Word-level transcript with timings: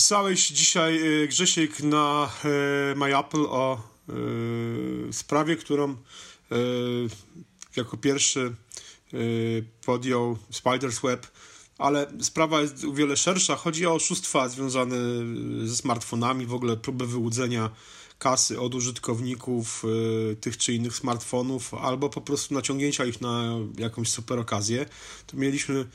pisałeś 0.00 0.48
dzisiaj, 0.48 1.00
Grzesiek, 1.28 1.80
na 1.80 2.30
MyApple 2.96 3.40
o 3.40 3.82
sprawie, 5.12 5.56
którą 5.56 5.96
jako 7.76 7.96
pierwszy 7.96 8.54
podjął 9.84 10.38
Spider's 10.52 11.02
Web 11.02 11.26
ale 11.78 12.06
sprawa 12.20 12.60
jest 12.60 12.84
o 12.84 12.92
wiele 12.92 13.16
szersza. 13.16 13.56
Chodzi 13.56 13.86
o 13.86 13.94
oszustwa 13.94 14.48
związane 14.48 14.96
ze 15.64 15.76
smartfonami, 15.76 16.46
w 16.46 16.54
ogóle 16.54 16.76
próbę 16.76 17.06
wyłudzenia 17.06 17.70
kasy 18.20 18.60
od 18.60 18.74
użytkowników 18.74 19.84
y, 20.32 20.36
tych 20.36 20.56
czy 20.56 20.74
innych 20.74 20.96
smartfonów, 20.96 21.74
albo 21.74 22.08
po 22.08 22.20
prostu 22.20 22.54
naciągnięcia 22.54 23.04
ich 23.04 23.20
na 23.20 23.42
jakąś 23.78 24.08
super 24.08 24.38
okazję. 24.38 24.86
To 25.26 25.36
mieliśmy 25.36 25.86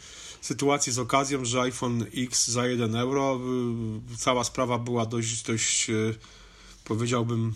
sytuację 0.42 0.94
z 0.94 1.00
okazją, 1.00 1.46
że 1.46 1.62
iPhone 1.62 2.06
X 2.16 2.48
za 2.48 2.68
1 2.68 2.96
euro, 2.96 3.40
y, 4.14 4.18
cała 4.18 4.44
sprawa 4.44 4.78
była 4.78 5.06
dość, 5.06 5.44
dość 5.44 5.90
y, 5.90 6.16
powiedziałbym 6.84 7.54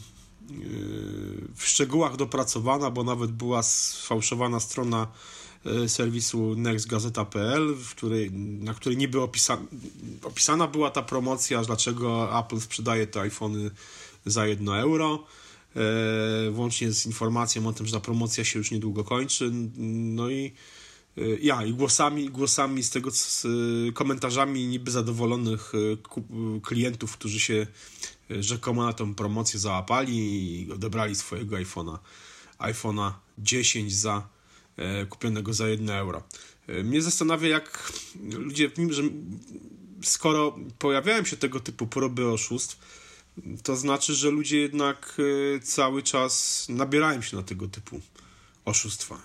w 1.56 1.64
szczegółach 1.64 2.16
dopracowana, 2.16 2.92
bo 2.92 3.04
nawet 3.04 3.32
była 3.32 3.64
sfałszowana 3.64 4.60
strona 4.60 5.08
serwisu 5.88 6.56
nextgazeta.pl, 6.56 7.76
w 7.76 7.96
której, 7.96 8.32
na 8.32 8.74
której 8.74 8.98
niby 8.98 9.22
opisa, 9.22 9.58
opisana 10.24 10.68
była 10.68 10.92
ta 10.92 11.02
promocja, 11.02 11.62
dlaczego 11.62 12.40
Apple 12.40 12.60
sprzedaje 12.60 13.08
te 13.08 13.22
iPhony 13.22 13.72
za 14.26 14.48
1 14.48 14.70
euro. 14.70 15.24
E, 15.76 16.52
włącznie 16.52 16.92
z 16.92 17.06
informacją 17.06 17.68
o 17.68 17.74
tym, 17.74 17.86
że 17.86 17.94
ta 17.94 18.00
promocja 18.00 18.44
się 18.44 18.60
już 18.60 18.72
niedługo 18.72 19.04
kończy. 19.04 19.52
No 19.78 20.30
i 20.30 20.54
e, 21.18 21.22
ja, 21.42 21.66
i 21.66 21.74
głosami, 21.74 22.30
głosami 22.30 22.84
z 22.84 22.90
tego, 22.90 23.12
z 23.12 23.48
komentarzami 23.94 24.68
niby 24.68 24.92
zadowolonych 24.92 25.74
klientów, 26.64 27.14
którzy 27.14 27.40
się 27.40 27.68
rzekomo 28.30 28.86
na 28.86 28.94
tę 28.94 29.16
promocję 29.16 29.60
załapali 29.60 30.18
i 30.64 30.72
odebrali 30.72 31.16
swojego 31.16 31.56
iPhone'a 31.56 31.98
iPhone'a 32.60 33.12
10 33.38 33.96
za 33.96 34.39
E, 34.39 34.39
kupionego 35.10 35.54
za 35.54 35.68
1 35.68 35.90
euro. 35.90 36.24
E, 36.68 36.84
mnie 36.84 37.02
zastanawia, 37.02 37.48
jak 37.48 37.94
ludzie, 38.32 38.72
że 38.90 39.04
skoro 40.04 40.56
pojawiają 40.80 41.26
się 41.26 41.38
tego 41.38 41.60
typu 41.60 41.88
próby 41.88 42.28
oszustw, 42.28 42.80
to 43.64 43.76
znaczy, 43.76 44.14
że 44.14 44.30
ludzie 44.30 44.58
jednak 44.58 45.18
e, 45.56 45.60
cały 45.60 46.04
czas 46.04 46.66
nabierają 46.70 47.22
się 47.22 47.38
na 47.38 47.44
tego 47.44 47.68
typu 47.68 48.02
oszustwa. 48.66 49.22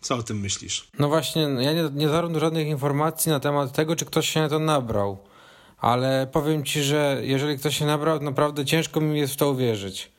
Co 0.00 0.16
o 0.16 0.22
tym 0.22 0.40
myślisz? 0.40 0.88
No 0.98 1.08
właśnie, 1.08 1.42
ja 1.42 1.72
nie, 1.72 1.90
nie 1.92 2.08
zarobię 2.08 2.40
żadnych 2.40 2.66
informacji 2.66 3.30
na 3.30 3.40
temat 3.40 3.72
tego, 3.72 3.96
czy 3.96 4.04
ktoś 4.04 4.28
się 4.28 4.40
na 4.40 4.48
to 4.48 4.58
nabrał. 4.58 5.18
Ale 5.78 6.28
powiem 6.32 6.64
ci, 6.64 6.82
że 6.82 7.20
jeżeli 7.24 7.58
ktoś 7.58 7.78
się 7.78 7.86
nabrał, 7.86 8.20
naprawdę 8.20 8.64
ciężko 8.64 9.00
mi 9.00 9.18
jest 9.18 9.32
w 9.32 9.36
to 9.36 9.50
uwierzyć 9.50 10.10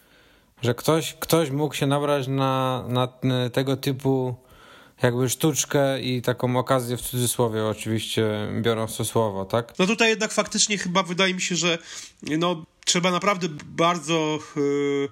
że 0.61 0.75
ktoś, 0.75 1.13
ktoś 1.19 1.49
mógł 1.49 1.75
się 1.75 1.87
nabrać 1.87 2.27
na, 2.27 2.85
na 2.87 3.07
tego 3.53 3.77
typu 3.77 4.35
jakby 5.03 5.29
sztuczkę 5.29 6.01
i 6.01 6.21
taką 6.21 6.57
okazję 6.57 6.97
w 6.97 7.01
cudzysłowie 7.01 7.65
oczywiście 7.65 8.47
biorąc 8.61 8.97
to 8.97 9.05
słowo, 9.05 9.45
tak? 9.45 9.73
No 9.79 9.87
tutaj 9.87 10.09
jednak 10.09 10.31
faktycznie 10.31 10.77
chyba 10.77 11.03
wydaje 11.03 11.33
mi 11.33 11.41
się, 11.41 11.55
że 11.55 11.77
no, 12.23 12.65
trzeba 12.85 13.11
naprawdę 13.11 13.47
bardzo 13.65 14.39
yy, 14.55 15.09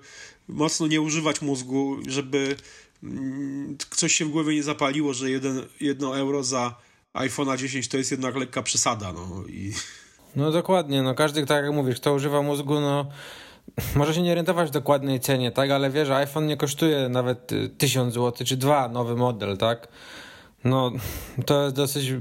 mocno 0.47 0.87
nie 0.87 1.01
używać 1.01 1.41
mózgu, 1.41 1.97
żeby 2.07 2.55
yy, 3.03 3.09
coś 3.89 4.13
się 4.13 4.25
w 4.25 4.29
głowie 4.29 4.55
nie 4.55 4.63
zapaliło, 4.63 5.13
że 5.13 5.29
jeden, 5.29 5.65
jedno 5.81 6.17
euro 6.17 6.43
za 6.43 6.75
iPhone'a 7.13 7.57
10 7.57 7.87
to 7.87 7.97
jest 7.97 8.11
jednak 8.11 8.35
lekka 8.35 8.63
przesada, 8.63 9.13
no 9.13 9.43
i... 9.47 9.73
No 10.35 10.51
dokładnie, 10.51 11.03
no 11.03 11.15
każdy, 11.15 11.45
tak 11.45 11.63
jak 11.65 11.73
mówisz, 11.73 11.95
kto 11.99 12.13
używa 12.13 12.41
mózgu, 12.41 12.79
no 12.79 13.05
może 13.95 14.13
się 14.13 14.21
nie 14.21 14.31
orientować 14.31 14.69
w 14.69 14.71
dokładnej 14.71 15.19
cenie, 15.19 15.51
tak, 15.51 15.71
ale 15.71 15.89
wiesz, 15.89 16.09
iPhone 16.09 16.47
nie 16.47 16.57
kosztuje 16.57 17.09
nawet 17.09 17.51
1000 17.77 18.13
zł 18.13 18.45
czy 18.47 18.57
dwa 18.57 18.89
nowy 18.89 19.15
model, 19.15 19.57
tak? 19.57 19.87
No, 20.63 20.91
to 21.45 21.63
jest 21.63 21.75
dosyć. 21.75 22.13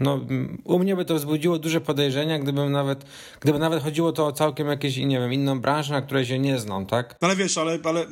No, 0.00 0.20
u 0.64 0.78
mnie 0.78 0.96
by 0.96 1.04
to 1.04 1.14
wzbudziło 1.14 1.58
duże 1.58 1.80
podejrzenia, 1.80 2.38
gdybym 2.38 2.72
nawet, 2.72 3.04
gdyby 3.40 3.58
nawet 3.58 3.82
chodziło 3.82 4.12
to 4.12 4.26
o 4.26 4.32
całkiem 4.32 4.68
jakieś, 4.68 4.96
nie 4.96 5.20
wiem, 5.20 5.32
inną 5.32 5.60
branżę, 5.60 5.92
na 5.92 6.02
której 6.02 6.26
się 6.26 6.38
nie 6.38 6.58
znam, 6.58 6.86
tak? 6.86 7.16
No 7.20 7.28
ale 7.28 7.36
wiesz, 7.36 7.58
ale, 7.58 7.78
ale 7.84 8.00
e, 8.00 8.06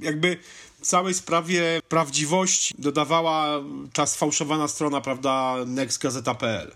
jakby 0.00 0.36
całej 0.80 1.14
sprawie 1.14 1.80
prawdziwość 1.88 2.74
dodawała 2.78 3.60
ta 3.92 4.06
sfałszowana 4.06 4.68
strona, 4.68 5.00
prawda, 5.00 5.56
nextgazeta.pl. 5.66 6.70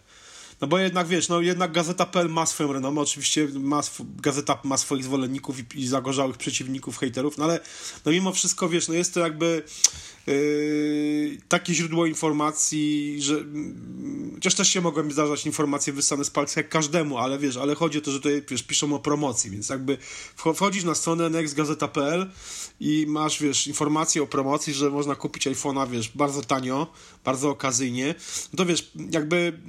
No 0.61 0.69
bo 0.69 0.79
jednak 0.79 1.07
wiesz, 1.07 1.29
no 1.29 1.41
jednak 1.41 1.73
Gazeta.pl 1.73 2.29
ma 2.29 2.47
swoją 2.47 2.73
renomę, 2.73 3.01
oczywiście 3.01 3.49
ma 3.55 3.81
Gazeta 4.23 4.59
ma 4.65 4.77
swoich 4.77 5.05
zwolenników 5.05 5.59
i, 5.59 5.81
i 5.81 5.87
zagorzałych 5.87 6.37
przeciwników, 6.37 6.99
hejterów, 6.99 7.39
no 7.39 7.45
ale 7.45 7.61
no 8.05 8.13
mimo 8.13 8.33
wszystko 8.33 8.69
wiesz, 8.69 8.89
no 8.89 8.95
jest 8.95 9.15
to 9.15 9.21
jakby 9.21 9.63
Yy, 10.27 11.39
takie 11.49 11.75
źródło 11.75 12.07
informacji, 12.07 13.17
że 13.23 13.35
yy, 13.35 13.45
chociaż 14.35 14.55
też 14.55 14.69
się 14.69 14.81
mogą 14.81 15.11
zdarzać 15.11 15.47
informacje 15.47 15.93
wysane 15.93 16.25
z 16.25 16.31
palca 16.31 16.61
jak 16.61 16.69
każdemu, 16.69 17.19
ale 17.19 17.39
wiesz, 17.39 17.57
ale 17.57 17.75
chodzi 17.75 17.99
o 17.99 18.01
to, 18.01 18.11
że 18.11 18.21
tutaj 18.21 18.43
wiesz, 18.49 18.63
piszą 18.63 18.95
o 18.95 18.99
promocji, 18.99 19.51
więc 19.51 19.69
jakby 19.69 19.99
wchodzisz 20.37 20.85
na 20.85 20.95
stronę 20.95 21.31
nextgazeta.pl 21.31 22.31
i 22.81 23.05
masz, 23.09 23.43
wiesz, 23.43 23.67
informacje 23.67 24.23
o 24.23 24.27
promocji, 24.27 24.75
że 24.75 24.91
można 24.91 25.15
kupić 25.15 25.47
iPhone'a, 25.47 25.91
wiesz, 25.91 26.09
bardzo 26.09 26.43
tanio, 26.43 26.93
bardzo 27.25 27.51
okazyjnie, 27.51 28.15
no 28.53 28.57
to 28.57 28.67
wiesz, 28.67 28.93
jakby 29.11 29.61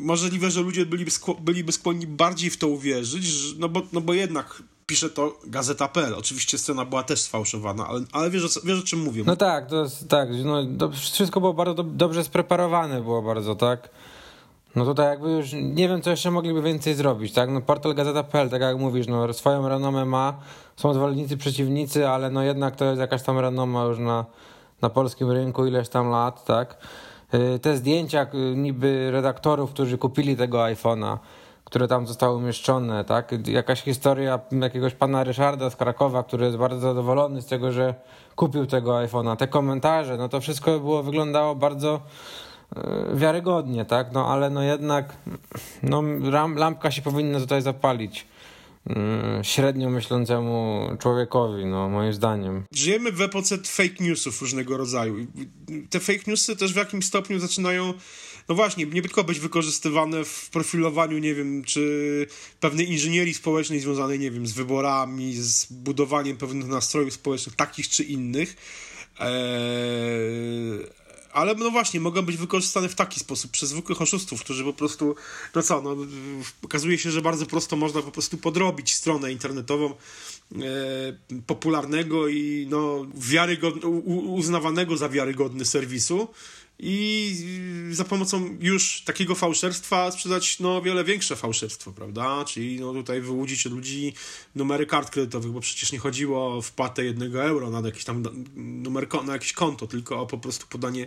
możliwe, 0.00 0.50
że 0.50 0.60
ludzie 0.60 0.86
byliby, 0.86 1.10
skło- 1.10 1.40
byliby 1.40 1.72
skłonni 1.72 2.06
bardziej 2.06 2.50
w 2.50 2.56
to 2.58 2.68
uwierzyć, 2.68 3.24
że, 3.24 3.54
no, 3.58 3.68
bo, 3.68 3.82
no 3.92 4.00
bo 4.00 4.12
jednak 4.14 4.62
pisze 4.86 5.10
to 5.10 5.38
Gazeta.pl. 5.46 6.14
Oczywiście 6.14 6.58
scena 6.58 6.84
była 6.84 7.02
też 7.02 7.20
sfałszowana, 7.20 7.86
ale, 7.86 8.00
ale 8.12 8.30
wiesz, 8.30 8.58
wiesz 8.64 8.80
o 8.80 8.82
czym 8.82 8.98
mówię. 9.00 9.22
No 9.26 9.36
tak, 9.36 9.66
to 9.70 9.86
tak, 10.08 10.28
no, 10.44 10.62
to 10.78 10.90
wszystko 10.90 11.40
było 11.40 11.54
bardzo 11.54 11.74
do, 11.74 11.82
dobrze 11.82 12.24
spreparowane, 12.24 13.00
było 13.00 13.22
bardzo, 13.22 13.54
tak? 13.54 13.90
No 14.76 14.84
tutaj 14.84 15.06
jakby 15.06 15.30
już 15.30 15.52
nie 15.52 15.88
wiem, 15.88 16.02
co 16.02 16.10
jeszcze 16.10 16.30
mogliby 16.30 16.62
więcej 16.62 16.94
zrobić, 16.94 17.32
tak? 17.32 17.50
No 17.50 17.60
portal 17.60 17.94
Gazeta.pl, 17.94 18.50
tak 18.50 18.60
jak 18.62 18.78
mówisz, 18.78 19.06
no 19.06 19.32
swoją 19.32 19.68
renomę 19.68 20.04
ma, 20.04 20.40
są 20.76 20.94
zwolennicy, 20.94 21.36
przeciwnicy, 21.36 22.08
ale 22.08 22.30
no 22.30 22.42
jednak 22.42 22.76
to 22.76 22.84
jest 22.84 23.00
jakaś 23.00 23.22
tam 23.22 23.38
renoma 23.38 23.84
już 23.84 23.98
na, 23.98 24.24
na 24.82 24.90
polskim 24.90 25.30
rynku 25.30 25.66
ileś 25.66 25.88
tam 25.88 26.10
lat, 26.10 26.44
tak? 26.44 26.76
Y, 27.34 27.58
te 27.58 27.76
zdjęcia 27.76 28.26
y, 28.34 28.56
niby 28.56 29.10
redaktorów, 29.10 29.70
którzy 29.70 29.98
kupili 29.98 30.36
tego 30.36 30.58
iPhone'a, 30.58 31.18
które 31.64 31.88
tam 31.88 32.06
zostały 32.06 32.36
umieszczone, 32.36 33.04
tak? 33.04 33.48
Jakaś 33.48 33.82
historia 33.82 34.40
jakiegoś 34.52 34.94
pana 34.94 35.24
Ryszarda 35.24 35.70
z 35.70 35.76
Krakowa, 35.76 36.22
który 36.22 36.44
jest 36.46 36.56
bardzo 36.56 36.80
zadowolony 36.80 37.42
z 37.42 37.46
tego, 37.46 37.72
że 37.72 37.94
kupił 38.36 38.66
tego 38.66 38.92
iPhone'a. 38.92 39.36
Te 39.36 39.48
komentarze, 39.48 40.16
no 40.16 40.28
to 40.28 40.40
wszystko 40.40 40.80
było, 40.80 41.02
wyglądało 41.02 41.54
bardzo 41.54 42.00
e, 42.76 43.16
wiarygodnie, 43.16 43.84
tak? 43.84 44.12
No 44.12 44.26
ale 44.26 44.50
no 44.50 44.62
jednak 44.62 45.16
no, 45.82 46.02
lampka 46.54 46.90
się 46.90 47.02
powinna 47.02 47.40
tutaj 47.40 47.62
zapalić 47.62 48.26
średnio 49.42 49.90
myślącemu 49.90 50.88
człowiekowi, 50.98 51.66
no 51.66 51.88
moim 51.88 52.12
zdaniem. 52.12 52.64
Żyjemy 52.74 53.12
w 53.12 53.20
epoce 53.20 53.58
fake 53.58 54.04
newsów 54.04 54.42
różnego 54.42 54.76
rodzaju. 54.76 55.26
Te 55.90 56.00
fake 56.00 56.22
newsy 56.26 56.56
też 56.56 56.72
w 56.72 56.76
jakimś 56.76 57.04
stopniu 57.04 57.38
zaczynają 57.38 57.94
no 58.50 58.54
właśnie, 58.54 58.86
nie 58.86 59.02
tylko 59.02 59.24
być 59.24 59.40
wykorzystywane 59.40 60.24
w 60.24 60.50
profilowaniu, 60.50 61.18
nie 61.18 61.34
wiem, 61.34 61.64
czy 61.64 62.26
pewnej 62.60 62.90
inżynierii 62.90 63.34
społecznej 63.34 63.80
związanej, 63.80 64.18
nie 64.18 64.30
wiem, 64.30 64.46
z 64.46 64.52
wyborami, 64.52 65.34
z 65.34 65.72
budowaniem 65.72 66.36
pewnych 66.36 66.68
nastrojów 66.68 67.14
społecznych, 67.14 67.56
takich 67.56 67.88
czy 67.88 68.04
innych. 68.04 68.56
Ale 71.32 71.54
no 71.54 71.70
właśnie, 71.70 72.00
mogą 72.00 72.22
być 72.22 72.36
wykorzystane 72.36 72.88
w 72.88 72.94
taki 72.94 73.20
sposób 73.20 73.50
przez 73.50 73.68
zwykłych 73.68 74.02
oszustów, 74.02 74.40
którzy 74.40 74.64
po 74.64 74.72
prostu, 74.72 75.14
no 75.54 75.62
co, 75.62 75.82
no, 75.82 75.96
okazuje 76.62 76.98
się, 76.98 77.10
że 77.10 77.22
bardzo 77.22 77.46
prosto 77.46 77.76
można 77.76 78.02
po 78.02 78.10
prostu 78.10 78.38
podrobić 78.38 78.94
stronę 78.94 79.32
internetową 79.32 79.90
e, 79.90 80.58
popularnego 81.46 82.28
i 82.28 82.66
no, 82.70 83.06
wiarygod, 83.14 83.74
uznawanego 84.26 84.96
za 84.96 85.08
wiarygodny 85.08 85.64
serwisu 85.64 86.28
i 86.82 87.90
za 87.90 88.04
pomocą 88.04 88.56
już 88.60 89.02
takiego 89.04 89.34
fałszerstwa 89.34 90.10
sprzedać 90.10 90.60
no 90.60 90.82
wiele 90.82 91.04
większe 91.04 91.36
fałszerstwo, 91.36 91.92
prawda? 91.92 92.44
Czyli 92.44 92.80
no 92.80 92.92
tutaj 92.92 93.20
wyłudzić 93.20 93.66
od 93.66 93.72
ludzi 93.72 94.14
numery 94.54 94.86
kart 94.86 95.10
kredytowych, 95.10 95.52
bo 95.52 95.60
przecież 95.60 95.92
nie 95.92 95.98
chodziło 95.98 96.56
o 96.56 96.62
wpłatę 96.62 97.04
jednego 97.04 97.44
euro 97.44 97.70
na 97.70 97.88
jakieś 97.88 98.04
tam 98.04 98.22
numer, 98.56 99.06
na 99.24 99.32
jakieś 99.32 99.52
konto, 99.52 99.86
tylko 99.86 100.20
o 100.20 100.26
po 100.26 100.38
prostu 100.38 100.66
podanie 100.66 101.06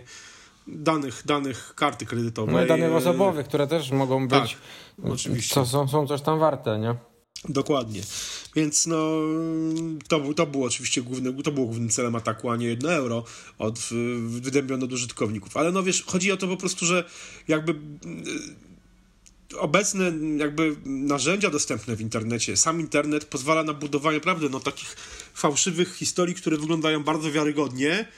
danych, 0.66 1.22
danych 1.26 1.72
karty 1.74 2.06
kredytowej. 2.06 2.54
No 2.54 2.64
i 2.64 2.68
danych 2.68 2.92
osobowych, 2.92 3.46
które 3.46 3.66
też 3.66 3.90
mogą 3.90 4.28
tak, 4.28 4.42
być, 4.42 4.56
tak, 5.02 5.12
oczywiście. 5.12 5.54
Co, 5.54 5.66
są, 5.66 5.88
są 5.88 6.06
coś 6.06 6.22
tam 6.22 6.38
warte, 6.38 6.78
nie? 6.78 6.94
Dokładnie. 7.48 8.02
Więc 8.56 8.86
no, 8.86 9.20
to, 10.08 10.34
to 10.34 10.46
było 10.46 10.66
oczywiście 10.66 11.02
główny, 11.02 11.42
to 11.42 11.52
było 11.52 11.66
głównym 11.66 11.88
celem 11.88 12.14
ataku, 12.14 12.50
a 12.50 12.56
nie 12.56 12.66
jedno 12.66 12.92
euro 12.92 13.24
od 13.58 13.78
wydębione 14.26 14.84
od 14.84 14.92
użytkowników. 14.92 15.56
Ale 15.56 15.72
no 15.72 15.82
wiesz, 15.82 16.04
chodzi 16.06 16.32
o 16.32 16.36
to 16.36 16.48
po 16.48 16.56
prostu, 16.56 16.86
że 16.86 17.04
jakby 17.48 17.74
obecne 19.58 20.12
jakby 20.36 20.76
narzędzia 20.84 21.50
dostępne 21.50 21.96
w 21.96 22.00
internecie, 22.00 22.56
sam 22.56 22.80
internet 22.80 23.24
pozwala 23.24 23.64
na 23.64 23.74
budowanie, 23.74 24.20
prawda, 24.20 24.46
no 24.50 24.60
takich 24.60 24.96
fałszywych 25.34 25.94
historii, 25.94 26.34
które 26.34 26.56
wyglądają 26.56 27.04
bardzo 27.04 27.32
wiarygodnie, 27.32 28.08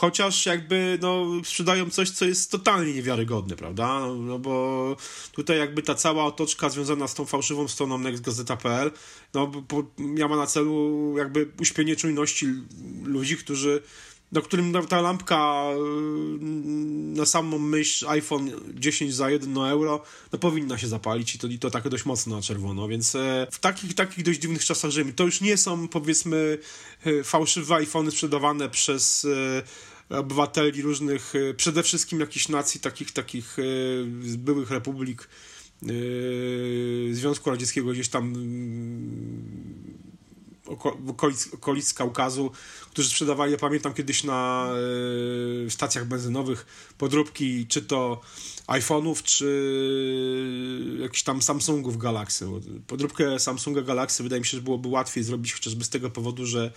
chociaż 0.00 0.46
jakby 0.46 0.98
no, 1.02 1.26
sprzedają 1.44 1.90
coś, 1.90 2.10
co 2.10 2.24
jest 2.24 2.50
totalnie 2.50 2.94
niewiarygodne, 2.94 3.56
prawda? 3.56 4.00
No, 4.00 4.14
no 4.14 4.38
bo 4.38 4.96
tutaj 5.32 5.58
jakby 5.58 5.82
ta 5.82 5.94
cała 5.94 6.24
otoczka 6.24 6.68
związana 6.68 7.08
z 7.08 7.14
tą 7.14 7.26
fałszywą 7.26 7.68
stroną 7.68 7.98
nextgazeta.pl 7.98 8.90
no, 9.34 9.46
bo, 9.46 9.82
miała 9.98 10.36
na 10.36 10.46
celu 10.46 11.14
jakby 11.18 11.48
uśpienie 11.60 11.96
czujności 11.96 12.46
ludzi, 13.04 13.36
którzy 13.36 13.82
do 14.32 14.42
którym 14.42 14.72
ta 14.88 15.00
lampka 15.00 15.64
y, 15.72 16.44
na 17.16 17.26
samą 17.26 17.58
myśl 17.58 18.08
iPhone 18.08 18.50
10 18.74 19.14
za 19.14 19.30
1 19.30 19.56
euro, 19.56 20.02
no 20.32 20.38
powinna 20.38 20.78
się 20.78 20.88
zapalić 20.88 21.34
i 21.34 21.38
to, 21.38 21.46
i 21.46 21.58
to 21.58 21.70
tak 21.70 21.88
dość 21.88 22.04
mocno 22.04 22.36
na 22.36 22.42
czerwono, 22.42 22.88
więc 22.88 23.14
e, 23.14 23.46
w 23.50 23.58
takich, 23.58 23.94
takich 23.94 24.24
dość 24.24 24.40
dziwnych 24.40 24.64
czasach 24.64 24.90
żyjemy. 24.90 25.12
To 25.12 25.24
już 25.24 25.40
nie 25.40 25.56
są 25.56 25.88
powiedzmy 25.88 26.58
e, 27.06 27.24
fałszywe 27.24 27.74
iPhony 27.74 28.10
sprzedawane 28.10 28.68
przez 28.68 29.24
e, 29.24 29.62
obywateli 30.10 30.82
różnych, 30.82 31.32
przede 31.56 31.82
wszystkim 31.82 32.20
jakichś 32.20 32.48
nacji, 32.48 32.80
takich, 32.80 33.12
takich 33.12 33.56
z 34.22 34.36
byłych 34.36 34.70
republik 34.70 35.28
Związku 37.12 37.50
Radzieckiego 37.50 37.92
gdzieś 37.92 38.08
tam 38.08 38.34
okolic, 41.08 41.54
okolic 41.54 41.94
Kaukazu, 41.94 42.50
którzy 42.90 43.08
sprzedawali, 43.08 43.52
ja 43.52 43.58
pamiętam 43.58 43.94
kiedyś 43.94 44.24
na 44.24 44.68
y, 45.66 45.70
stacjach 45.70 46.04
benzynowych 46.04 46.66
podróbki, 46.98 47.66
czy 47.66 47.82
to 47.82 48.20
iPhone'ów, 48.66 49.22
czy 49.22 49.46
jakichś 51.00 51.22
tam 51.22 51.42
Samsungów 51.42 51.98
Galaxy. 51.98 52.46
Podróbkę 52.86 53.38
Samsunga 53.38 53.82
Galaxy 53.82 54.22
wydaje 54.22 54.40
mi 54.40 54.46
się, 54.46 54.56
że 54.56 54.62
byłoby 54.62 54.88
łatwiej 54.88 55.24
zrobić 55.24 55.52
chociażby 55.52 55.84
z 55.84 55.88
tego 55.88 56.10
powodu, 56.10 56.46
że 56.46 56.72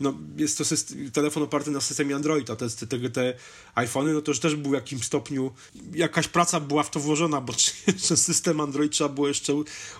no, 0.00 0.14
jest 0.36 0.58
to 0.58 0.64
system, 0.64 1.10
telefon 1.10 1.42
oparty 1.42 1.70
na 1.70 1.80
systemie 1.80 2.16
Android, 2.16 2.50
a 2.50 2.56
te, 2.56 2.68
te, 2.70 3.10
te 3.10 3.34
iPhony, 3.74 4.12
no 4.12 4.22
to 4.22 4.30
już 4.30 4.40
też 4.40 4.56
był 4.56 4.70
w 4.70 4.74
jakimś 4.74 5.04
stopniu, 5.04 5.50
jakaś 5.94 6.28
praca 6.28 6.60
była 6.60 6.82
w 6.82 6.90
to 6.90 7.00
włożona, 7.00 7.40
bo 7.40 7.52
jeszcze 7.86 8.16
system 8.16 8.60
Android 8.60 8.92
trzeba 8.92 9.10
było 9.10 9.28
jeszcze 9.28 9.52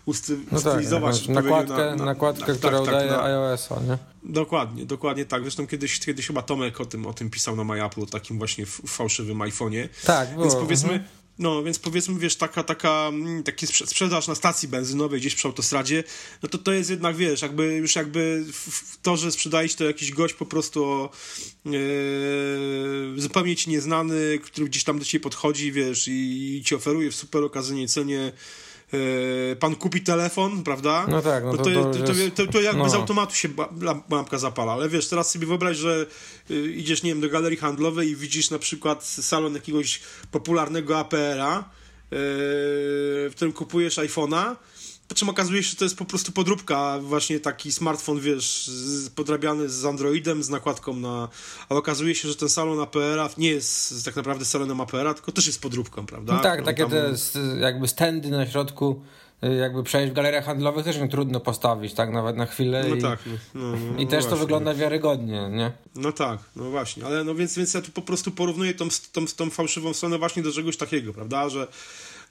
ustylizować. 0.06 1.28
No 1.28 1.34
tak, 1.34 1.44
nakładkę, 1.44 1.76
na, 1.76 1.96
na, 1.96 2.04
nakładkę 2.04 2.46
tak, 2.46 2.56
która 2.56 2.72
tak, 2.72 2.88
udaje 2.88 3.08
tak, 3.08 3.18
iOS-a, 3.36 3.80
nie? 3.80 3.98
Dokładnie, 4.22 4.86
dokładnie 4.86 5.24
tak. 5.24 5.42
Zresztą 5.42 5.66
kiedyś, 5.66 6.00
kiedyś 6.00 6.26
chyba 6.26 6.42
Tomek 6.42 6.80
o 6.80 6.86
tym, 6.86 7.06
o 7.06 7.12
tym 7.12 7.30
pisał 7.30 7.56
na 7.56 7.64
MyApple, 7.64 8.02
o 8.02 8.06
takim 8.06 8.38
właśnie 8.38 8.66
fałszywym 8.66 9.38
iPhone'ie. 9.38 9.88
Tak, 10.04 10.30
było. 10.30 10.42
Więc 10.42 10.54
powiedzmy, 10.54 10.92
mhm. 10.92 11.10
No, 11.38 11.62
więc 11.62 11.78
powiedzmy, 11.78 12.18
wiesz, 12.18 12.36
taka, 12.36 12.62
taka, 12.62 13.06
mm, 13.08 13.42
taki 13.42 13.66
sprzedaż 13.66 14.28
na 14.28 14.34
stacji 14.34 14.68
benzynowej 14.68 15.20
gdzieś 15.20 15.34
przy 15.34 15.48
autostradzie, 15.48 16.04
no 16.42 16.48
to 16.48 16.58
to 16.58 16.72
jest 16.72 16.90
jednak, 16.90 17.16
wiesz, 17.16 17.42
jakby 17.42 17.74
już 17.74 17.96
jakby 17.96 18.44
to, 19.02 19.16
że 19.16 19.32
sprzedajesz 19.32 19.74
to 19.74 19.84
jakiś 19.84 20.12
gość 20.12 20.34
po 20.34 20.46
prostu 20.46 20.84
o, 20.84 21.10
e, 21.66 21.70
zupełnie 23.16 23.56
ci 23.56 23.70
nieznany, 23.70 24.38
który 24.44 24.68
gdzieś 24.68 24.84
tam 24.84 24.98
do 24.98 25.04
ciebie 25.04 25.22
podchodzi, 25.22 25.72
wiesz, 25.72 26.08
i, 26.08 26.56
i 26.56 26.64
ci 26.64 26.74
oferuje 26.74 27.10
w 27.10 27.16
super 27.16 27.44
okazyjnej 27.44 27.88
cenie 27.88 28.32
pan 29.60 29.74
kupi 29.74 30.00
telefon, 30.00 30.62
prawda? 30.62 31.06
No 31.08 31.22
tak, 31.22 31.44
no 31.44 31.56
to, 31.56 31.64
to, 31.64 31.70
to, 31.92 32.12
to, 32.34 32.52
to 32.52 32.60
jakby 32.60 32.82
no. 32.82 32.90
z 32.90 32.94
automatu 32.94 33.34
się 33.34 33.48
lampka 34.10 34.38
zapala, 34.38 34.72
ale 34.72 34.88
wiesz, 34.88 35.08
teraz 35.08 35.30
sobie 35.30 35.46
wyobraź, 35.46 35.76
że 35.76 36.06
y, 36.50 36.72
idziesz, 36.72 37.02
nie 37.02 37.10
wiem, 37.10 37.20
do 37.20 37.28
galerii 37.28 37.58
handlowej 37.58 38.08
i 38.08 38.16
widzisz 38.16 38.50
na 38.50 38.58
przykład 38.58 39.04
salon 39.04 39.54
jakiegoś 39.54 40.00
popularnego 40.30 40.98
APR-a, 40.98 41.58
y, 41.58 41.64
w 42.10 43.32
którym 43.36 43.52
kupujesz 43.52 43.98
iPhone'a, 43.98 44.56
po 45.08 45.14
czym 45.14 45.28
okazuje 45.28 45.62
się, 45.62 45.70
że 45.70 45.76
to 45.76 45.84
jest 45.84 45.96
po 45.96 46.04
prostu 46.04 46.32
podróbka, 46.32 46.98
właśnie 46.98 47.40
taki 47.40 47.72
smartfon, 47.72 48.20
wiesz, 48.20 48.70
podrabiany 49.14 49.68
z 49.68 49.84
Androidem, 49.84 50.42
z 50.42 50.50
nakładką 50.50 50.96
na... 50.96 51.28
Ale 51.68 51.78
okazuje 51.78 52.14
się, 52.14 52.28
że 52.28 52.36
ten 52.36 52.48
salon 52.48 52.80
APR 52.80 53.30
nie 53.38 53.48
jest 53.48 54.04
tak 54.04 54.16
naprawdę 54.16 54.44
salonem 54.44 54.80
APR, 54.80 55.14
tylko 55.14 55.32
też 55.32 55.46
jest 55.46 55.62
podróbką, 55.62 56.06
prawda? 56.06 56.34
No 56.34 56.40
tak, 56.40 56.64
takie 56.64 56.82
tam... 56.82 56.90
te 56.90 57.14
jakby 57.60 57.88
standy 57.88 58.30
na 58.30 58.46
środku 58.46 59.02
y, 59.44 59.54
jakby 59.54 59.82
przejść 59.82 60.10
w 60.12 60.14
galeriach 60.14 60.44
handlowych 60.44 60.84
też 60.84 60.98
nie 60.98 61.08
trudno 61.08 61.40
postawić, 61.40 61.94
tak? 61.94 62.12
Nawet 62.12 62.36
na 62.36 62.46
chwilę. 62.46 62.84
No 62.88 62.94
i, 62.94 63.02
tak. 63.02 63.18
No, 63.26 63.60
no, 63.60 63.76
no, 63.76 63.98
I 63.98 64.06
też 64.06 64.10
właśnie. 64.10 64.30
to 64.30 64.36
wygląda 64.36 64.74
wiarygodnie, 64.74 65.48
nie? 65.52 65.72
No 65.94 66.12
tak, 66.12 66.38
no 66.56 66.70
właśnie. 66.70 67.06
Ale 67.06 67.24
no 67.24 67.34
więc, 67.34 67.56
więc 67.56 67.74
ja 67.74 67.82
tu 67.82 67.92
po 67.92 68.02
prostu 68.02 68.30
porównuję 68.30 68.74
tą, 68.74 68.88
tą, 69.12 69.26
tą 69.26 69.50
fałszywą 69.50 69.94
stronę 69.94 70.18
właśnie 70.18 70.42
do 70.42 70.52
czegoś 70.52 70.76
takiego, 70.76 71.12
prawda? 71.12 71.48
Że 71.48 71.66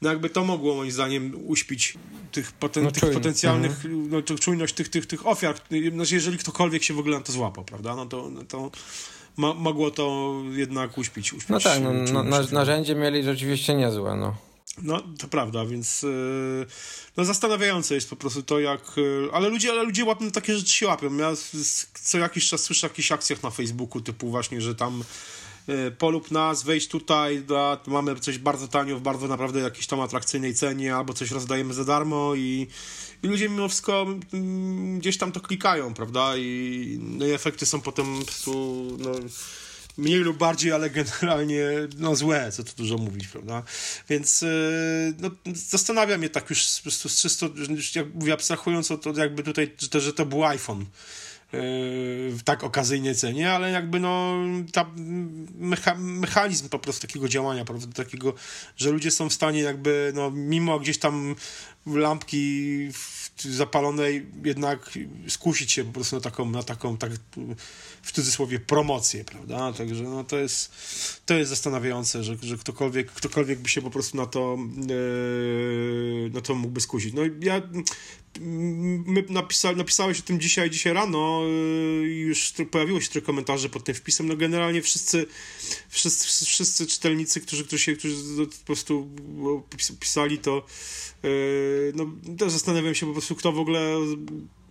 no 0.01 0.09
jakby 0.09 0.29
to 0.29 0.43
mogło 0.43 0.75
moim 0.75 0.91
zdaniem 0.91 1.33
uśpić 1.45 1.93
tych, 2.31 2.51
poten, 2.51 2.83
no, 2.83 2.91
tych 2.91 3.13
potencjalnych, 3.13 3.71
mhm. 3.71 4.09
no, 4.09 4.21
czujność 4.21 4.73
tych, 4.73 4.89
tych, 4.89 5.05
tych 5.05 5.27
ofiar, 5.27 5.55
znaczy 5.93 6.15
jeżeli 6.15 6.37
ktokolwiek 6.37 6.83
się 6.83 6.93
w 6.93 6.99
ogóle 6.99 7.17
na 7.17 7.23
to 7.23 7.31
złapał, 7.31 7.63
prawda, 7.63 7.95
no 7.95 8.05
to, 8.05 8.29
no 8.29 8.43
to 8.43 8.71
ma, 9.37 9.53
mogło 9.53 9.91
to 9.91 10.35
jednak 10.51 10.97
uśpić. 10.97 11.33
uśpić 11.33 11.49
no 11.49 11.59
tak, 11.59 11.81
no, 11.81 11.93
no, 11.93 12.23
na, 12.23 12.41
narzędzie 12.51 12.95
mieli 12.95 13.23
rzeczywiście 13.23 13.75
niezłe, 13.75 14.15
no. 14.15 14.35
No, 14.81 15.01
to 15.17 15.27
prawda, 15.27 15.65
więc 15.65 16.03
yy, 16.03 16.65
no 17.17 17.25
zastanawiające 17.25 17.95
jest 17.95 18.09
po 18.09 18.15
prostu 18.15 18.43
to, 18.43 18.59
jak... 18.59 18.81
Yy, 18.97 19.29
ale 19.33 19.49
ludzie, 19.49 19.71
ale 19.71 19.83
ludzie 19.83 20.05
łapią, 20.05 20.31
takie 20.31 20.57
rzeczy 20.57 20.73
się 20.73 20.87
łapią. 20.87 21.17
Ja 21.17 21.33
co 21.93 22.17
jakiś 22.17 22.49
czas 22.49 22.63
słyszę 22.63 22.87
o 22.87 22.89
jakichś 22.89 23.11
akcjach 23.11 23.43
na 23.43 23.49
Facebooku, 23.49 24.01
typu 24.01 24.29
właśnie, 24.29 24.61
że 24.61 24.75
tam 24.75 25.03
E, 25.03 25.44
polub 25.97 26.31
nas, 26.31 26.63
wejść 26.63 26.87
tutaj, 26.87 27.43
da, 27.43 27.79
mamy 27.87 28.19
coś 28.19 28.37
bardzo 28.37 28.67
tanio, 28.67 28.97
w 28.97 29.01
bardzo 29.01 29.27
naprawdę 29.27 29.59
jakiejś 29.59 29.87
tam 29.87 30.01
atrakcyjnej 30.01 30.53
cenie, 30.53 30.95
albo 30.95 31.13
coś 31.13 31.31
rozdajemy 31.31 31.73
za 31.73 31.85
darmo 31.85 32.35
i, 32.35 32.67
i 33.23 33.27
ludzie 33.27 33.49
mimo 33.49 33.67
wszystko 33.67 34.05
gdzieś 34.97 35.17
tam 35.17 35.31
to 35.31 35.39
klikają, 35.39 35.93
prawda? 35.93 36.37
I, 36.37 36.99
no 37.01 37.25
i 37.25 37.31
efekty 37.31 37.65
są 37.65 37.81
potem 37.81 38.19
po 38.19 38.25
prostu, 38.25 38.83
no, 38.99 39.11
mniej 39.97 40.19
lub 40.19 40.37
bardziej, 40.37 40.71
ale 40.71 40.89
generalnie 40.89 41.67
no 41.97 42.15
złe, 42.15 42.51
co 42.51 42.63
tu 42.63 42.71
dużo 42.77 42.97
mówić, 42.97 43.27
prawda? 43.27 43.63
Więc 44.09 44.43
e, 44.43 44.47
no, 45.19 45.31
zastanawia 45.53 46.17
mnie 46.17 46.29
tak 46.29 46.49
już 46.49 46.75
po 46.77 46.81
prostu 46.83 47.09
czysto, 47.09 47.49
jak 47.95 48.13
mówię, 48.13 48.33
abstrahując 48.33 48.91
o 48.91 48.97
to 48.97 49.13
jakby 49.13 49.43
tutaj, 49.43 49.71
że 49.77 49.89
to, 49.89 49.99
że 49.99 50.13
to 50.13 50.25
był 50.25 50.45
iPhone, 50.45 50.85
w 52.31 52.39
tak 52.45 52.63
okazyjnej 52.63 53.15
cenie, 53.15 53.51
ale 53.51 53.71
jakby 53.71 53.99
no 53.99 54.35
ta 54.71 54.91
mecha, 55.55 55.95
mechanizm 55.95 56.69
po 56.69 56.79
prostu 56.79 57.07
takiego 57.07 57.29
działania, 57.29 57.65
prawda, 57.65 58.03
takiego, 58.03 58.33
że 58.77 58.91
ludzie 58.91 59.11
są 59.11 59.29
w 59.29 59.33
stanie 59.33 59.59
jakby 59.59 60.11
no 60.15 60.31
mimo 60.31 60.79
gdzieś 60.79 60.97
tam 60.97 61.35
lampki 61.85 62.89
zapalonej 63.37 64.25
jednak 64.43 64.89
skusić 65.27 65.71
się 65.71 65.83
po 65.83 65.91
prostu 65.91 66.15
na 66.15 66.21
taką, 66.21 66.49
na 66.49 66.63
taką 66.63 66.97
tak 66.97 67.11
w 68.01 68.11
cudzysłowie 68.11 68.59
promocję, 68.59 69.25
prawda? 69.25 69.73
Także 69.73 70.03
no 70.03 70.23
to 70.23 70.37
jest 70.37 70.73
to 71.25 71.33
jest 71.33 71.49
zastanawiające, 71.49 72.23
że, 72.23 72.35
że 72.41 72.57
ktokolwiek, 72.57 73.11
ktokolwiek 73.11 73.59
by 73.59 73.69
się 73.69 73.81
po 73.81 73.89
prostu 73.89 74.17
na 74.17 74.25
to 74.25 74.57
yy, 74.87 76.31
na 76.33 76.41
to 76.41 76.55
mógłby 76.55 76.81
skusić. 76.81 77.13
No 77.13 77.21
ja 77.41 77.61
my 78.39 79.25
napisa, 79.29 79.71
napisałeś 79.71 80.19
o 80.19 80.23
tym 80.23 80.39
dzisiaj, 80.39 80.69
dzisiaj 80.69 80.93
rano 80.93 81.41
yy, 82.01 82.07
już 82.07 82.53
pojawiło 82.71 83.01
się 83.01 83.09
trochę 83.09 83.25
komentarzy 83.25 83.69
pod 83.69 83.83
tym 83.83 83.95
wpisem, 83.95 84.27
no 84.27 84.37
generalnie 84.37 84.81
wszyscy 84.81 85.25
wszyscy, 85.89 86.45
wszyscy 86.45 86.87
czytelnicy, 86.87 87.41
którzy, 87.41 87.65
którzy, 87.65 87.83
się, 87.83 87.95
którzy 87.95 88.15
po 88.47 88.65
prostu 88.65 89.95
pisali 89.99 90.37
to 90.37 90.65
yy, 91.23 91.93
no 91.95 92.49
zastanawiam 92.49 92.95
się 92.95 93.05
po 93.05 93.11
prostu, 93.11 93.35
kto 93.35 93.51
w 93.51 93.59
ogóle 93.59 93.97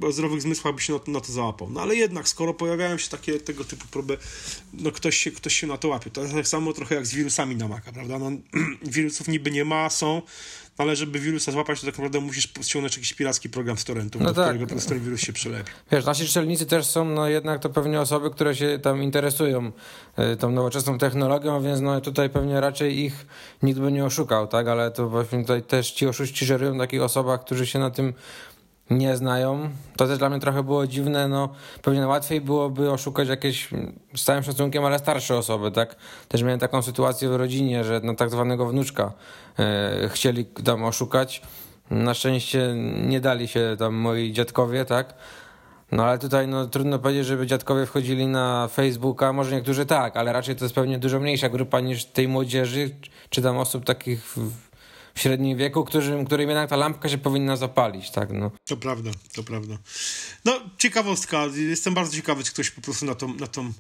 o 0.02 0.12
zdrowych 0.12 0.42
zmysłach 0.42 0.74
by 0.74 0.80
się 0.80 0.92
na, 0.92 0.98
na, 1.06 1.20
to 1.20 1.32
załapał. 1.32 1.70
No 1.70 1.80
ale 1.80 1.96
jednak, 1.96 2.28
skoro 2.28 2.54
pojawiają 2.54 2.98
się 2.98 3.10
takie 3.10 3.40
tego 3.40 3.64
typu 3.64 3.86
próby, 3.90 4.18
no 4.72 4.92
ktoś 4.92 5.16
się, 5.16 5.30
ktoś 5.30 5.54
się 5.56 5.66
na 5.66 5.78
to 5.78 5.88
łapie. 5.88 6.10
To 6.10 6.22
jest 6.22 6.34
tak 6.34 6.48
samo 6.48 6.72
trochę 6.72 6.94
jak 6.94 7.06
z 7.06 7.14
wirusami 7.14 7.56
na 7.56 7.68
Maca, 7.68 7.92
prawda? 7.92 8.18
No, 8.18 8.30
wirusów 8.96 9.28
niby 9.28 9.50
nie 9.50 9.64
ma, 9.64 9.90
są, 9.90 10.22
ale 10.78 10.96
żeby 10.96 11.18
wirusa 11.18 11.52
złapać, 11.52 11.80
to 11.80 11.86
tak 11.86 11.94
naprawdę 11.94 12.20
musisz 12.20 12.52
ściągnąć 12.62 12.96
jakiś 12.96 13.14
piracki 13.14 13.50
program 13.50 13.78
z 13.78 13.84
torrentu, 13.84 14.18
no 14.18 14.24
do 14.24 14.34
tak. 14.34 14.56
którego 14.56 14.80
ten 14.80 15.00
wirus 15.00 15.20
się 15.20 15.32
przylepi. 15.32 15.70
Wiesz, 15.92 16.04
nasi 16.04 16.26
czytelnicy 16.26 16.66
też 16.66 16.86
są 16.86 17.04
no 17.04 17.28
jednak 17.28 17.60
to 17.60 17.70
pewnie 17.70 18.00
osoby, 18.00 18.30
które 18.30 18.56
się 18.56 18.78
tam 18.82 19.02
interesują 19.02 19.72
y, 20.32 20.36
tą 20.36 20.50
nowoczesną 20.50 20.98
technologią, 20.98 21.62
więc 21.62 21.80
no 21.80 22.00
tutaj 22.00 22.30
pewnie 22.30 22.60
raczej 22.60 22.98
ich 22.98 23.26
nikt 23.62 23.80
by 23.80 23.92
nie 23.92 24.04
oszukał, 24.04 24.46
tak? 24.46 24.68
Ale 24.68 24.90
to 24.90 25.08
właśnie 25.08 25.40
tutaj 25.40 25.62
też 25.62 25.90
ci 25.90 26.06
oszuści 26.06 26.46
żerują 26.46 26.78
takich 26.78 27.02
osobach, 27.02 27.44
którzy 27.44 27.66
się 27.66 27.78
na 27.78 27.90
tym 27.90 28.14
nie 28.90 29.16
znają. 29.16 29.70
To 29.96 30.06
też 30.06 30.18
dla 30.18 30.30
mnie 30.30 30.40
trochę 30.40 30.62
było 30.62 30.86
dziwne, 30.86 31.28
no 31.28 31.48
pewnie 31.82 32.06
łatwiej 32.06 32.40
byłoby 32.40 32.90
oszukać 32.90 33.28
jakieś, 33.28 33.68
z 34.16 34.24
całym 34.24 34.42
szacunkiem, 34.42 34.84
ale 34.84 34.98
starsze 34.98 35.36
osoby, 35.36 35.70
tak? 35.70 35.96
Też 36.28 36.42
miałem 36.42 36.60
taką 36.60 36.82
sytuację 36.82 37.28
w 37.28 37.36
rodzinie, 37.36 37.84
że 37.84 38.00
na 38.00 38.14
tak 38.14 38.30
zwanego 38.30 38.66
wnuczka 38.66 39.12
e, 39.58 40.08
chcieli 40.08 40.44
tam 40.44 40.84
oszukać. 40.84 41.42
Na 41.90 42.14
szczęście 42.14 42.74
nie 43.06 43.20
dali 43.20 43.48
się 43.48 43.76
tam 43.78 43.94
moi 43.94 44.32
dziadkowie, 44.32 44.84
tak? 44.84 45.14
No 45.92 46.04
ale 46.04 46.18
tutaj 46.18 46.48
no, 46.48 46.66
trudno 46.66 46.98
powiedzieć, 46.98 47.26
żeby 47.26 47.46
dziadkowie 47.46 47.86
wchodzili 47.86 48.26
na 48.26 48.68
Facebooka, 48.68 49.32
może 49.32 49.56
niektórzy 49.56 49.86
tak, 49.86 50.16
ale 50.16 50.32
raczej 50.32 50.56
to 50.56 50.64
jest 50.64 50.74
pewnie 50.74 50.98
dużo 50.98 51.20
mniejsza 51.20 51.48
grupa 51.48 51.80
niż 51.80 52.04
tej 52.04 52.28
młodzieży, 52.28 52.90
czy 53.30 53.42
tam 53.42 53.58
osób 53.58 53.84
takich 53.84 54.24
w 54.36 54.73
średnim 55.14 55.59
wieku, 55.59 55.85
którym, 55.85 56.25
którym 56.25 56.49
jednak 56.49 56.71
ta 56.71 56.76
lampka 56.76 57.09
się 57.09 57.18
powinna 57.18 57.56
zapalić, 57.56 58.11
tak, 58.11 58.33
no. 58.33 58.50
To 58.64 58.76
prawda, 58.76 59.11
to 59.35 59.42
prawda. 59.42 59.78
No, 60.44 60.61
ciekawostka, 60.78 61.47
jestem 61.54 61.94
bardzo 61.94 62.16
ciekawy, 62.16 62.44
czy 62.44 62.52
ktoś 62.52 62.71
po 62.71 62.80
prostu 62.80 63.06
na 63.06 63.14
tą, 63.14 63.35
na 63.35 63.47
tą 63.47 63.73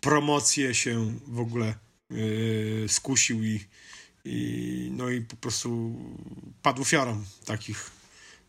promocję 0.00 0.74
się 0.74 1.12
w 1.26 1.40
ogóle 1.40 1.74
yy, 2.10 2.86
skusił 2.88 3.44
i, 3.44 3.64
i, 4.24 4.88
no 4.92 5.10
i 5.10 5.20
po 5.20 5.36
prostu 5.36 5.94
padł 6.62 6.82
ofiarą 6.82 7.24
takich 7.44 7.95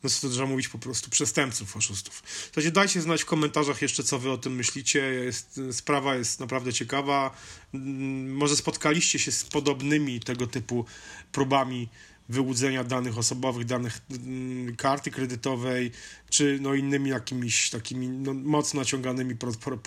no 0.04 0.10
co 0.10 0.28
to 0.28 0.34
trzeba 0.34 0.48
mówić 0.48 0.68
po 0.68 0.78
prostu 0.78 1.10
przestępców, 1.10 1.78
oszustów. 1.78 2.24
Słuchajcie, 2.46 2.72
dajcie 2.72 3.02
znać 3.02 3.22
w 3.22 3.26
komentarzach 3.26 3.82
jeszcze, 3.82 4.04
co 4.04 4.20
wy 4.20 4.32
o 4.32 4.38
tym 4.38 4.56
myślicie. 4.56 5.00
Jest, 5.00 5.60
sprawa 5.72 6.16
jest 6.16 6.40
naprawdę 6.40 6.74
ciekawa. 6.74 7.38
Mm, 7.74 8.36
może 8.36 8.56
spotkaliście 8.56 9.20
się 9.20 9.32
z 9.32 9.44
podobnymi 9.44 10.20
tego 10.20 10.48
typu 10.48 10.86
próbami 11.32 11.90
wyłudzenia 12.30 12.84
danych 12.84 13.18
osobowych, 13.18 13.66
danych 13.66 14.02
mm, 14.12 14.76
karty 14.76 15.12
kredytowej, 15.12 15.92
czy 16.30 16.60
no 16.62 16.74
innymi 16.74 17.10
jakimiś 17.10 17.70
takimi 17.70 18.10
no, 18.10 18.34
mocno 18.34 18.80
naciąganymi 18.80 19.36
pro, 19.36 19.52
pro, 19.54 19.78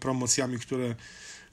promocjami, 0.00 0.58
które 0.58 0.94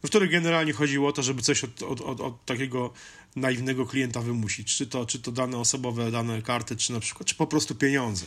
w 0.04 0.08
których 0.08 0.32
generalnie 0.32 0.74
chodziło 0.74 1.10
o 1.10 1.12
to, 1.12 1.24
żeby 1.24 1.42
coś 1.42 1.64
od, 1.64 1.84
od, 1.84 2.02
od, 2.02 2.22
od, 2.22 2.46
takiego 2.46 2.94
naiwnego 3.36 3.86
klienta 3.86 4.22
wymusić. 4.22 4.76
Czy 4.76 4.88
to, 4.88 5.06
czy 5.06 5.20
to 5.20 5.32
dane 5.32 5.58
osobowe, 5.58 6.12
dane 6.12 6.42
karty, 6.42 6.76
czy 6.76 6.94
na 6.94 7.00
przykład, 7.00 7.28
czy 7.28 7.36
po 7.36 7.48
prostu 7.48 7.76
pieniądze. 7.76 8.26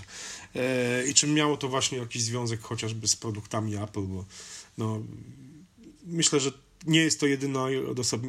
E, 0.55 1.07
I 1.07 1.15
czy 1.15 1.27
miało 1.27 1.57
to 1.57 1.69
właśnie 1.69 1.99
jakiś 1.99 2.23
związek 2.23 2.61
chociażby 2.61 3.09
z 3.09 3.17
produktami 3.17 3.77
Apple, 3.77 4.03
bo 4.03 4.25
no, 4.79 5.03
myślę, 6.07 6.41
że 6.41 6.53
nie 6.87 7.01
jest 7.01 7.21
to, 7.21 7.27
jedyna 7.27 7.67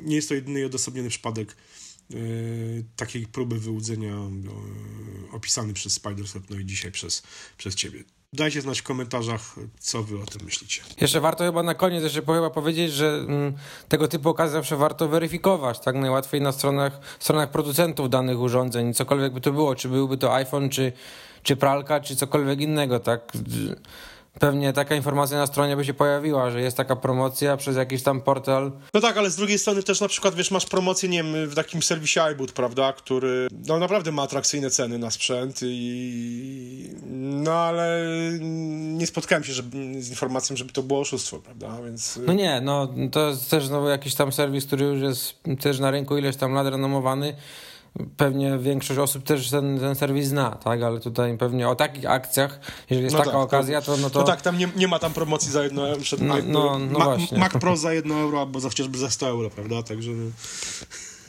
nie 0.04 0.16
jest 0.16 0.30
to 0.30 0.36
jedyny 0.36 0.66
odosobniony 0.66 1.10
przypadek 1.10 1.56
e, 2.12 2.16
takiej 2.96 3.28
próby 3.28 3.60
wyłudzenia 3.60 4.16
e, 4.16 5.32
opisany 5.32 5.74
przez 5.74 5.94
Spidersoft, 5.94 6.50
no 6.50 6.60
i 6.60 6.66
dzisiaj 6.66 6.92
przez, 6.92 7.24
przez 7.58 7.76
ciebie. 7.76 8.04
Dajcie 8.34 8.62
znać 8.62 8.80
w 8.80 8.84
komentarzach, 8.84 9.56
co 9.80 10.04
wy 10.04 10.22
o 10.22 10.26
tym 10.26 10.42
myślicie. 10.46 10.82
Jeszcze 11.02 11.22
warto 11.22 11.44
chyba 11.44 11.64
na 11.64 11.74
koniec 11.74 12.04
jeszcze 12.04 12.22
chyba 12.22 12.50
powiedzieć, 12.50 12.94
że 12.94 13.08
mm, 13.08 13.54
tego 13.90 14.08
typu 14.08 14.30
okazje 14.30 14.54
zawsze 14.54 14.78
warto 14.78 15.08
weryfikować, 15.08 15.80
tak? 15.80 15.96
Najłatwiej 15.96 16.42
na 16.42 16.52
stronach, 16.52 17.00
stronach 17.20 17.52
producentów 17.52 18.10
danych 18.10 18.40
urządzeń, 18.40 18.94
cokolwiek 18.94 19.34
by 19.34 19.42
to 19.42 19.52
było, 19.52 19.76
czy 19.76 19.90
byłby 19.90 20.18
to 20.18 20.34
iPhone, 20.34 20.70
czy, 20.70 20.94
czy 21.44 21.56
pralka, 21.56 22.00
czy 22.00 22.16
cokolwiek 22.16 22.62
innego, 22.62 23.00
tak? 23.00 23.32
Pewnie 24.40 24.74
taka 24.74 24.96
informacja 24.96 25.38
na 25.38 25.48
stronie 25.48 25.76
by 25.76 25.86
się 25.86 25.94
pojawiła, 25.94 26.52
że 26.52 26.62
jest 26.62 26.78
taka 26.78 26.96
promocja 26.96 27.58
przez 27.58 27.76
jakiś 27.76 28.04
tam 28.04 28.22
portal. 28.22 28.72
No 28.94 29.02
tak, 29.02 29.18
ale 29.18 29.30
z 29.30 29.36
drugiej 29.36 29.60
strony 29.60 29.84
też 29.84 30.02
na 30.02 30.08
przykład, 30.08 30.36
wiesz, 30.36 30.52
masz 30.52 30.66
promocję, 30.66 31.10
nie 31.10 31.24
wiem, 31.24 31.50
w 31.50 31.56
takim 31.56 31.82
serwisie 31.82 32.20
iBoot, 32.20 32.52
prawda, 32.52 32.94
który 32.94 33.48
no 33.68 33.80
naprawdę 33.80 34.12
ma 34.12 34.22
atrakcyjne 34.22 34.70
ceny 34.70 34.98
na 34.98 35.12
sprzęt 35.12 35.60
i 35.64 36.90
no 37.12 37.52
ale 37.52 38.08
nie 38.72 39.08
spotkałem 39.08 39.44
się 39.44 39.54
żeby, 39.54 40.04
z 40.04 40.10
informacją, 40.10 40.56
żeby 40.56 40.74
to 40.74 40.84
było 40.84 41.00
oszustwo, 41.00 41.40
prawda, 41.40 41.78
więc... 41.86 42.20
No 42.28 42.34
nie, 42.34 42.62
no 42.62 42.94
to 43.12 43.30
jest 43.30 43.50
też 43.50 43.68
znowu 43.68 43.88
jakiś 43.88 44.16
tam 44.16 44.32
serwis, 44.32 44.66
który 44.66 44.86
już 44.86 45.02
jest 45.02 45.40
też 45.62 45.80
na 45.80 45.92
rynku 45.92 46.18
ileś 46.18 46.36
tam 46.36 46.54
lat 46.54 46.68
renomowany, 46.68 47.36
pewnie 48.18 48.58
większość 48.58 49.00
osób 49.00 49.24
też 49.24 49.50
ten, 49.50 49.80
ten 49.80 49.96
serwis 49.96 50.28
zna, 50.28 50.52
tak? 50.52 50.82
Ale 50.82 51.00
tutaj 51.00 51.38
pewnie 51.38 51.70
o 51.70 51.76
takich 51.76 52.10
akcjach, 52.10 52.60
jeżeli 52.90 53.04
jest 53.04 53.14
no 53.14 53.20
taka 53.20 53.32
tak, 53.32 53.42
okazja, 53.42 53.82
to 53.82 53.98
no 53.98 54.10
to... 54.10 54.20
No 54.20 54.26
tak, 54.26 54.42
tam 54.42 54.58
nie, 54.58 54.70
nie 54.76 54.88
ma 54.88 55.00
tam 55.00 55.14
promocji 55.14 55.52
za 55.52 55.64
jedno 55.64 55.90
euro. 55.90 56.02
No, 56.20 56.36
no, 56.46 56.80
no 56.80 57.00
Ma, 57.00 57.06
właśnie. 57.06 57.38
Mac 57.38 57.52
Pro 57.52 57.78
za 57.78 57.94
jedno 57.94 58.20
euro, 58.20 58.40
albo 58.40 58.60
za 58.60 58.70
chociażby 58.70 58.98
za 58.98 59.10
100 59.10 59.28
euro, 59.28 59.50
prawda? 59.50 59.84
Także... 59.84 60.12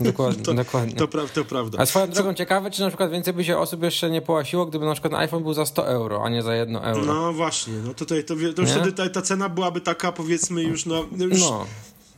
Dokładnie, 0.01 0.43
to, 0.47 0.55
dokładnie. 0.55 0.95
To, 0.95 1.09
pra, 1.09 1.23
to 1.35 1.45
prawda. 1.45 1.79
A 1.79 1.87
swoją 1.87 2.07
drogą 2.11 2.31
Co? 2.31 2.35
ciekawe, 2.35 2.71
czy 2.71 2.81
na 2.81 2.89
przykład 2.89 3.11
więcej 3.11 3.35
by 3.35 3.45
się 3.45 3.59
osób 3.59 3.83
jeszcze 3.83 4.11
nie 4.11 4.23
połasiło, 4.23 4.67
gdyby 4.67 4.85
na 4.85 4.93
przykład 4.93 5.15
iPhone 5.15 5.43
był 5.43 5.55
za 5.55 5.67
100 5.67 5.89
euro, 5.89 6.25
a 6.25 6.29
nie 6.29 6.43
za 6.43 6.55
1 6.55 6.77
euro. 6.77 7.05
No 7.05 7.33
właśnie, 7.33 7.75
no 7.87 7.95
tutaj 7.95 8.25
to, 8.25 8.35
to 8.57 8.63
już 8.63 8.71
wtedy 8.71 8.93
ta, 8.93 9.09
ta, 9.09 9.23
cena 9.23 9.49
byłaby 9.49 9.81
taka 9.81 10.13
powiedzmy 10.13 10.63
już 10.63 10.87
no... 10.87 11.05
Już, 11.19 11.41
no. 11.41 11.67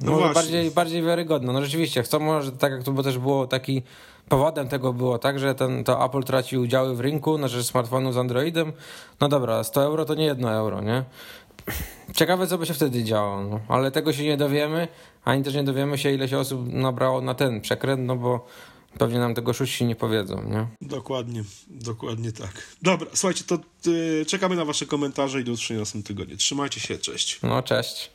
No 0.00 0.32
bardziej, 0.34 0.70
bardziej 0.70 1.02
wiarygodna. 1.02 1.52
No 1.52 1.62
rzeczywiście, 1.62 2.02
chcą 2.02 2.18
może, 2.20 2.52
tak 2.52 2.72
jak 2.72 2.82
to 2.82 2.92
bo 2.92 3.02
też 3.02 3.18
było 3.18 3.46
taki 3.46 3.82
powodem 4.28 4.68
tego 4.68 4.92
było 4.92 5.18
tak, 5.18 5.38
że 5.38 5.54
ten, 5.54 5.84
to 5.84 6.04
Apple 6.04 6.22
traci 6.22 6.58
udziały 6.58 6.96
w 6.96 7.00
rynku 7.00 7.38
na 7.38 7.48
rzecz 7.48 7.66
smartfonu 7.66 8.12
z 8.12 8.16
Androidem. 8.16 8.72
No 9.20 9.28
dobra, 9.28 9.64
100 9.64 9.82
euro 9.82 10.04
to 10.04 10.14
nie 10.14 10.24
jedno 10.24 10.52
euro, 10.52 10.80
nie? 10.80 11.04
Ciekawe, 12.14 12.46
co 12.46 12.58
by 12.58 12.66
się 12.66 12.74
wtedy 12.74 13.04
działo, 13.04 13.44
no. 13.44 13.60
ale 13.68 13.90
tego 13.90 14.12
się 14.12 14.24
nie 14.24 14.36
dowiemy, 14.36 14.88
ani 15.24 15.42
też 15.42 15.54
nie 15.54 15.64
dowiemy 15.64 15.98
się, 15.98 16.12
ile 16.12 16.28
się 16.28 16.38
osób 16.38 16.72
nabrało 16.72 17.20
na 17.20 17.34
ten 17.34 17.60
przekręt, 17.60 18.06
no 18.06 18.16
bo 18.16 18.46
pewnie 18.98 19.18
nam 19.18 19.34
tego 19.34 19.52
szóści 19.52 19.84
nie 19.84 19.96
powiedzą, 19.96 20.42
nie? 20.42 20.66
Dokładnie, 20.88 21.44
dokładnie 21.68 22.32
tak. 22.32 22.76
Dobra, 22.82 23.06
słuchajcie, 23.14 23.44
to 23.44 23.58
yy, 23.90 24.26
czekamy 24.26 24.56
na 24.56 24.64
wasze 24.64 24.86
komentarze 24.86 25.40
i 25.40 25.44
do 25.44 25.52
usłyszenia 25.52 25.78
w 25.78 25.82
następnym 25.82 26.16
tygodniu. 26.16 26.36
Trzymajcie 26.36 26.80
się, 26.80 26.98
cześć. 26.98 27.38
No, 27.42 27.62
cześć. 27.62 28.13